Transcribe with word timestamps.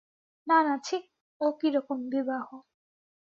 না 0.47 0.57
না, 0.65 0.73
ছিঃ 0.85 1.03
ও 1.41 1.47
কী 1.59 1.67
রকম 1.75 1.97
বিবাহ! 2.11 2.47